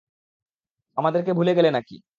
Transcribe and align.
আমাদেরকে 0.97 1.31
ভু্লে 1.33 1.53
গেলে 1.57 1.69
নাকি? 1.71 1.95